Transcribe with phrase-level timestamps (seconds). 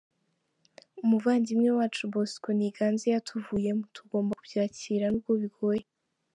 [1.03, 5.85] Umuvandimwe wacu Bosco Niganze yatuvuyemo, tugomba kubyakira nubwo bigoye.